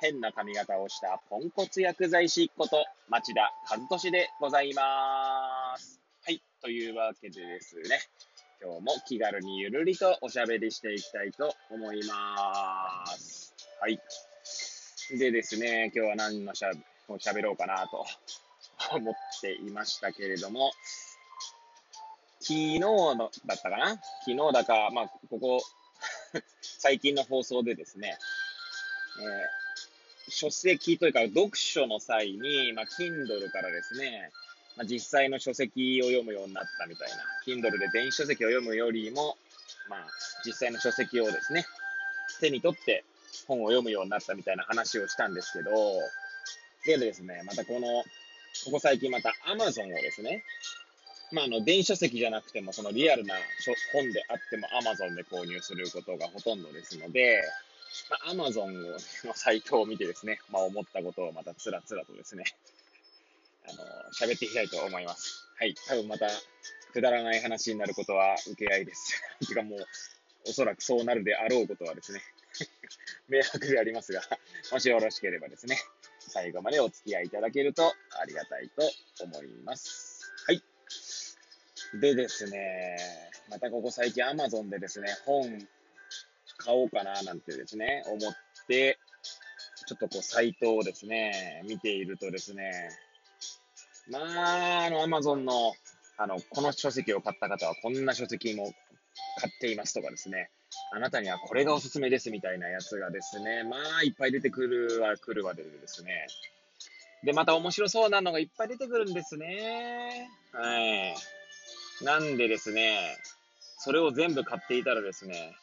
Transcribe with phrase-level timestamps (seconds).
[0.00, 6.00] 変な髪型をしたポンコツ薬剤師こと町田和俊でございます。
[6.24, 6.42] はい。
[6.62, 8.00] というわけでですね、
[8.62, 13.54] 今日も気軽にゆるりとおしゃべりしていきたいと思います。
[13.80, 14.00] はい。
[15.18, 16.78] でですね、今日は何のしゃべ
[17.18, 18.06] しゃべろうかなと
[18.94, 20.70] 思っていましたけれども、
[22.40, 23.88] 昨日のだったかな？
[24.24, 25.60] 昨日だか、まあ、ここ
[26.62, 28.16] 最近の放送でですね、
[29.18, 29.22] え
[30.30, 34.30] 書籍というか読書の際に、まあ、Kindle からですね、
[34.76, 39.36] まあ、実際の書籍を読むようになったみたいな、Kindle で電子書籍を読むよりも、
[39.88, 40.06] まあ、
[40.44, 41.66] 実際の書籍をですね、
[42.40, 43.04] 手に取って
[43.46, 45.70] 本を読むようになったみたいな話をしたんですけど、
[46.86, 48.04] でですね、またこの、
[48.64, 50.44] ここ最近また Amazon をですね、
[51.32, 53.34] まあ、あの、電子書籍じゃなくても、そのリアルな
[53.92, 57.42] 本であっても Amazon で購入することがほとんどですので、
[58.08, 58.96] まあ、Amazon
[59.26, 62.44] の サイトを見てですね、まあ、思ったことをまたつらつらとですね、
[63.68, 65.46] あの、喋っていきたいと思います。
[65.56, 65.74] はい。
[65.86, 66.28] 多分また、
[66.92, 69.22] くだらない話になることは受け合いです。
[69.46, 69.86] てかもう、
[70.46, 72.22] おそらくそうなるであろうことはですね、
[73.28, 74.22] 迷惑でありますが、
[74.72, 75.78] もしよろしければですね、
[76.18, 78.90] 最後までお付き合いいただけるとありがたいと
[79.24, 80.32] 思います。
[80.46, 80.62] はい。
[82.00, 82.96] でですね、
[83.48, 85.68] またここ最近 Amazon でですね、本
[86.60, 88.20] 買おうかななんてですね、思っ
[88.68, 88.98] て、
[89.86, 92.90] ちょっとこう、サイトをですね、見ているとですね、
[94.10, 94.18] ま
[94.82, 95.72] あ、あの、アマゾンの、
[96.18, 98.72] あの、この書籍を買った方はこんな書籍も
[99.40, 100.50] 買っていますとかですね、
[100.92, 106.26] あなたにはこれがおすすめですみたいなやつがですね、まあ、いっぱい出てくるは来るわけでですね。
[107.24, 110.30] で、また面白そうなのがいっぱい出てくるんですね。
[110.52, 111.14] はい。
[112.04, 113.16] なんでですね、
[113.78, 115.54] それを全部買っていたらですね、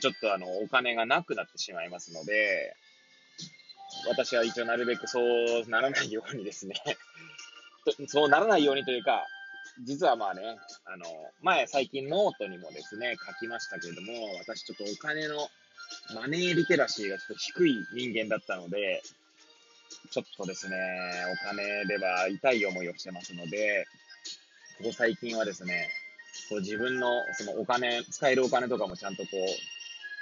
[0.00, 2.74] ちょっとあの、お金がなくなってしまいますので、
[4.06, 6.74] 私は一応なるべくそうならないようにですね。
[8.06, 9.26] そうならないようにというか、
[9.84, 10.42] 実はまあね、
[10.84, 11.04] あの、
[11.42, 15.48] 前最近ノートにもですね、書きましたけれども、私ちょっとお金の
[16.14, 19.02] マネーリテラシーがちょっと低い人間だったので、
[20.10, 20.76] ちょっとですね、
[21.32, 23.86] お金では痛い思いをしてますので、
[24.78, 25.88] ここ最近はですね、
[26.48, 29.77] こう自分のそのお金、使えるお金とかもちゃんとこう、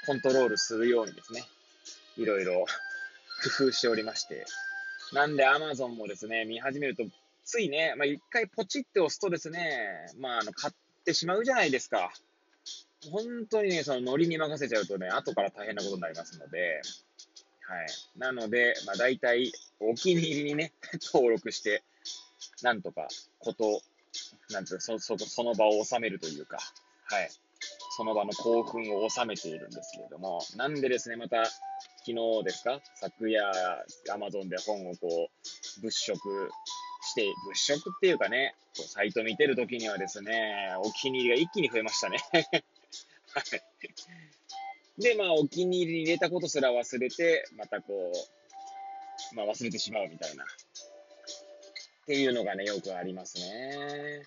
[0.07, 1.45] コントロールするようにですね、
[2.17, 2.65] いろいろ
[3.59, 4.47] 工夫しておりまして、
[5.13, 7.05] なんで Amazon もですね、見始めると、
[7.45, 10.75] ついね、まあ、一回ポチって押すとですね、まあ、あの、買っ
[11.05, 12.13] てしまうじゃないですか。
[13.11, 16.83] 本当にね、そのノリに任せちゃうとね、後から大変なことになりますので、
[17.63, 17.87] はい。
[18.17, 20.73] なので、まあ、大体、お気に入りにね、
[21.13, 21.83] 登録して、
[22.63, 23.09] なんとか、
[23.39, 23.83] こと、
[24.51, 26.59] なんていうそ、そ、その場を収めるというか、
[27.05, 27.31] はい。
[27.97, 32.15] その場の興奮を収めているんですけれども、なんでですね、また、昨日
[32.45, 32.81] ですか？
[33.01, 33.43] 昨夜、
[34.13, 35.31] アマゾンで本をこ
[35.79, 36.51] う、物色
[37.03, 42.19] して、物色っていうかね、こうサイト見てるときにはですね、お気に入りが一気に増えましたね。
[42.31, 42.45] はい。
[45.03, 48.13] で、まあ、お気に入りに入れたことすら忘れて、またこ
[49.33, 50.45] う、まあ、忘れてしまうみたいな。
[50.45, 50.47] っ
[52.07, 53.77] ていうのがね、よくありますね。
[53.77, 54.23] はい。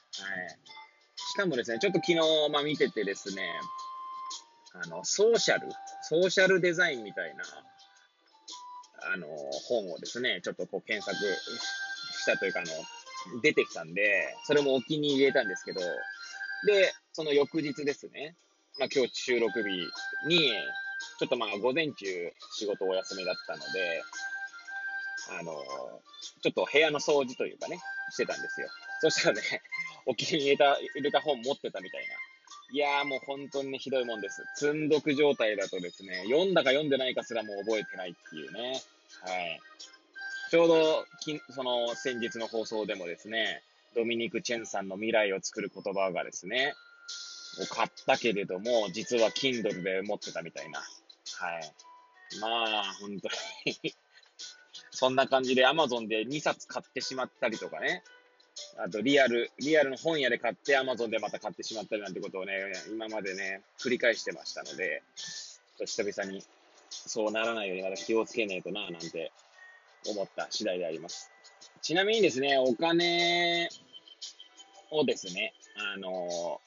[1.39, 2.19] かもですね、ちょっと昨日、
[2.51, 3.43] まあ、見ててですね、
[4.73, 5.67] あの、ソーシャル、
[6.01, 7.43] ソーシャルデザインみたいな、
[9.13, 9.27] あの、
[9.67, 11.17] 本をですね、ちょっとこう検索
[12.13, 15.79] したというか、あの、出てきたんで、それもお気に入れたんですけど、
[16.67, 18.35] で、その翌日ですね、
[18.77, 19.69] まあ今日収録日
[20.27, 20.51] に、
[21.19, 24.03] ちょっとまあ午前中仕事お休みだったので、
[25.39, 25.53] あの、
[26.41, 27.79] ちょっと部屋の掃除というかね、
[28.11, 28.67] してたんですよ。
[29.01, 29.41] そしたらね、
[30.09, 32.07] お気に入れた、入れた本持ってたみたいな。
[32.71, 34.43] いやーもう本当にね、ひどいもんです。
[34.55, 38.81] 積んどく状態だとですね、読んだか読んでないかすらもう覚えてないっていうね。
[39.21, 39.61] はい。
[40.49, 43.61] ちょうど、きその先日の放送でもですね、
[43.95, 46.73] ドミニク・チェンさんの未来を作る言葉がですね、
[47.61, 50.79] を買ったけれども、実は Kindle で持ってたみたいな。
[50.79, 50.85] は
[51.59, 52.39] い。
[52.41, 52.47] ま
[52.79, 53.29] あ、本当
[53.65, 53.95] に
[54.89, 58.03] そんな感じで Amazon で2冊買ってしまったりとかね。
[58.77, 62.53] あと、リアル、リアルの本屋で買って、アマゾンでまた買ってしまったりなんてことをね、
[62.89, 66.43] 今までね、繰り返してましたので、ちょっと久々に、
[66.89, 69.31] そうならないようにまた気をつけねえとな、なんて
[70.07, 71.31] 思った次第であります。
[71.81, 73.69] ちなみにですね、お金
[74.91, 75.53] をですね、
[75.93, 76.59] あの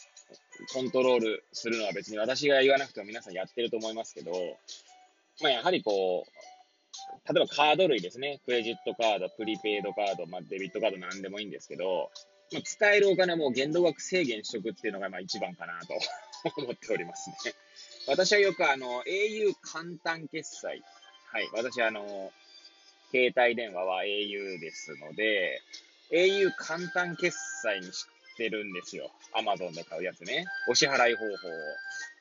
[0.72, 4.32] コントロールするのは別に私が言わなくても皆さんやってると思いますけど、
[5.40, 6.30] まあ、やはりこう、
[7.32, 8.40] 例えばカード類ですね。
[8.44, 12.10] クレジットカード、プリペイドカード、まあ、デビットカードなんでもいいんですけど、
[12.52, 15.94] まあ、使えるお金も限度額制限しとくっていうのがまあ一番かなと
[16.60, 17.36] 思っておりますね。
[18.06, 20.82] 私はよくあの、au 簡単決済。
[21.26, 21.48] はい。
[21.52, 22.32] 私はあの、
[23.10, 25.60] 携帯電話は au ですので、
[26.10, 28.06] au 簡単決済にし
[28.36, 29.10] てるんですよ。
[29.34, 30.44] Amazon で買うやつね。
[30.68, 31.52] お支払い方法を。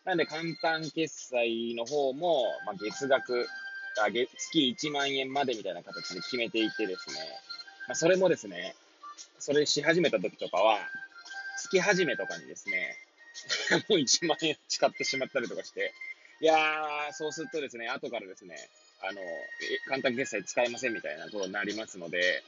[0.06, 3.48] なんで簡単決済の方も、まあ、月額
[3.97, 7.15] あ月、月1万円までみたいな形で決めていてですね。
[7.88, 8.75] まあ、それもですね、
[9.39, 10.79] それし始めた時とかは、
[11.57, 12.97] 月始めとかにですね、
[13.89, 15.93] もう1万円使ってしまったりとかして、
[16.41, 18.57] いやー、そうするとですね、後からですね、
[19.01, 19.21] あの、
[19.88, 22.43] 簡単決済使えませんみたいなことになりますので、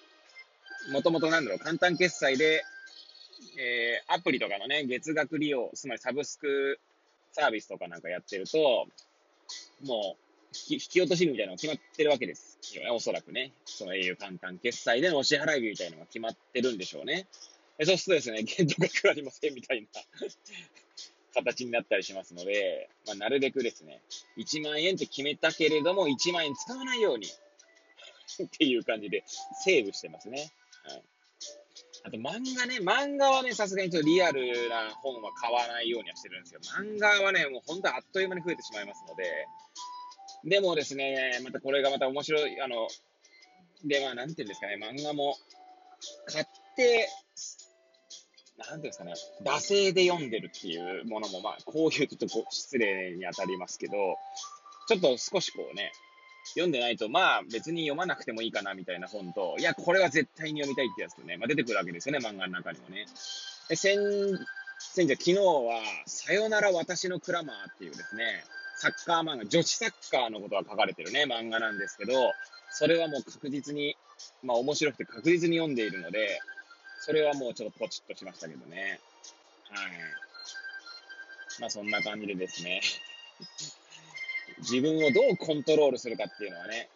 [0.91, 2.63] もともとなんだろう、簡単決済で、
[3.57, 6.79] えー、アプリとかのね、月額利用、つまりサブスク
[7.31, 8.87] サービスとかなんかやってると、
[9.83, 10.22] もう
[10.53, 13.51] う、引き落とし日みたいなのが決まってるわけですよね、おそらくね。
[13.65, 17.27] その au 簡単決済でのお支払い日みたいなのが決まってるんでしょうね。
[17.81, 19.87] そうするとですね、 限度額ありませんみたいな
[21.33, 24.01] 形になったりしますので、まあ、なるべくですね、
[24.37, 27.27] 1万円って決めたけれども、1万円使わないように
[28.45, 29.23] っていう感じで
[29.63, 30.51] セーブしてますね。
[30.83, 31.03] はい。
[32.05, 39.47] あと漫画ね、漫画はね、さすがにちょっとリアルな本は買わないようにはしてるんですけど、漫画はね、もう本当あっという間に増えてしまいますので、
[40.45, 42.87] でもですね、またこれがまた面白い、あの、
[43.85, 45.37] で、まあ、なんていうんですかね、漫画も
[46.25, 46.45] 買っ
[46.75, 47.09] て、
[48.57, 49.13] なんていうんですかね、
[49.43, 53.93] 惰性で読んでるっていうものも、まあ、こういうちょっと失礼に当たりますけど、
[54.87, 55.91] ちょっと少しこうね、
[56.51, 63.05] 読んでないと、まあ別に読まなくてもいいかなみたいな本と、いや、これは絶対に読みたいってやつとね、まあ、出てくるわけですよね、漫画の中にもね。
[63.69, 63.97] で、先、
[64.79, 68.43] 先日、昨日は、さよなら私のクラマーっていうですね、
[68.75, 72.33] サッカー漫画、女子サッカーのことが書かれてるね、漫画なんですけど、
[72.71, 73.95] それはもう確実に、
[74.41, 76.39] まあ面白くて確実に読んでいるので、
[76.99, 78.99] それはもうちょっとポチッとしましたけどね。
[79.69, 79.91] はい。
[81.59, 82.81] まあそんな感じでですね。
[84.59, 86.89] 自分をどうコントロールするかっていうのはね、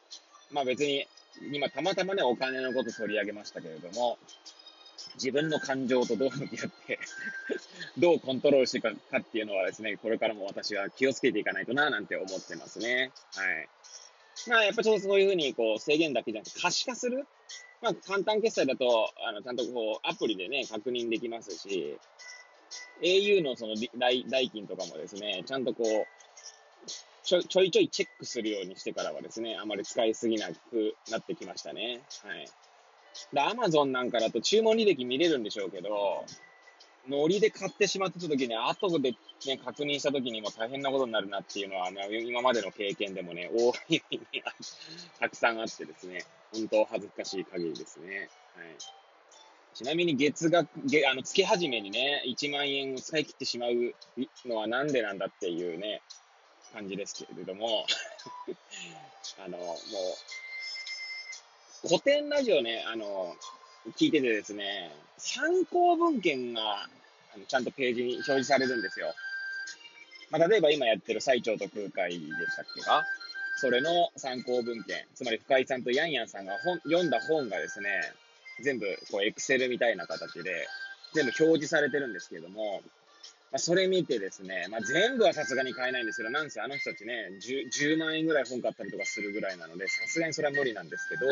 [0.51, 1.07] まあ別に、
[1.51, 4.17] 今たまたまね、お金のこと取り上げましたけれども、
[5.17, 6.99] 自分の感情とどう向き合って
[7.97, 13.11] どうコントロールしていくかっていうのはですね、これからも私は気をつけていかないとな、なんて思ってますね。
[13.35, 13.69] はい。
[14.47, 17.25] まあ、やっぱちょっとそういうふうに、こう、制限だけじゃなくて、可視化する。
[17.81, 21.97] まあ、簡単決済だと、あの、ちゃんとこう、アプリでね、確認できますし、
[23.01, 26.07] au のその代代金とかもですね、ちゃんとこう、
[27.23, 32.01] ちょちょいちょいチェックするようにしてからはですね、あまり使いすぎなくなってきましたね。
[32.23, 32.47] はい。
[33.35, 36.25] アマゾンなんかだと注文履歴見れるんでしょうけど、
[37.09, 39.11] ノリで買ってしまった時に、後で
[39.45, 44.21] ね、確認した時にも大変なことになるなっていうのは、ね、今までの経験でもね、大いに
[45.19, 46.23] たくさんあってですね、
[46.53, 48.29] 本当恥ずかしい限りですね。
[48.55, 48.77] はい。
[49.73, 53.93] ちなみに月額、月あの月始めにね、1万円を使い切ってしまう
[54.45, 56.01] のはなんでなんだっていうね、
[56.73, 57.85] 感じですけれども、
[61.85, 63.35] 古典ラジオね、あの、
[63.97, 69.13] 聞いててですね、参考文献があのちゃんとページに表示されるんですよ。
[70.31, 73.05] まあ、例えば今やってる最長と空海でしたっけか？
[73.59, 77.89] それの参考文献、つまり深井さんとヤンヤンさんが本読んだ本がですね、
[78.61, 80.67] 全部こうエクセルみたいな形で
[81.13, 82.81] 全部表示されてるんですけれども、
[83.51, 91.25] まあ、それ見てですね、まあ、全部はさすがに買えないんですけど、なんせあの人たちね10、10万円ぐらい本買ったりとかするぐらいなので、さすがにそれは無理なんですけど、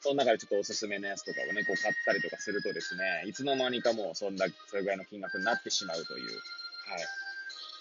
[0.00, 6.26] その中でちょっとおすすめのやつとかをね、こう買ったりとかするとですね、いつの間にかもうそんだそれぐらいの金額になってしまうという。
[6.26, 7.25] はい。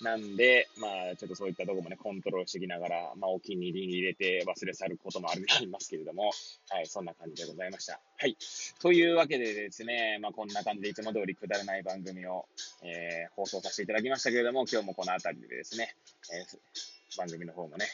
[0.01, 6.31] なんで、まあ、ちょっとそういったとこもね、コントロールしてきながら、まあ、お気に入りに入れて忘れ去ることもあるありますけれども、
[6.69, 7.99] はい、そんな感じでございました。
[8.17, 8.37] はい。
[8.81, 12.45] というわけでですね、まあ、こんな感じでいつも通りくだらない番組を、
[12.83, 15.95] えー、放送させていただきましたけれども、今日もこの辺りでですね、
[16.33, 17.85] えー、番組の方もね、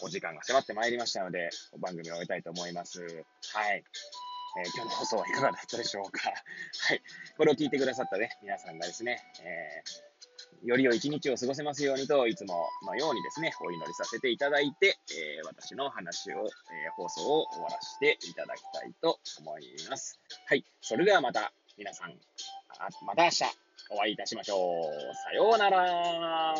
[0.00, 1.50] お時間が迫ってまいりましたので、
[1.80, 3.02] 番組を終えたいと思います。
[3.02, 3.06] は
[3.74, 3.82] い。
[4.58, 6.30] えー、今日の放送はいかがだったでしょうか。
[6.30, 7.02] はい。
[7.36, 10.07] これを聞いてくださったね、皆さんがですね、えー、
[10.64, 20.18] より良い一日を過ごせますようにと、いつものようにですね、お祈りさせていただいて、えー、私の話を、え放送を終わらせていただきたいと思います。
[20.46, 20.64] はい。
[20.80, 22.14] それではまた、皆さん、
[23.06, 23.44] また明日
[23.90, 25.14] お会いいたしましょう。
[25.14, 26.54] さようなら。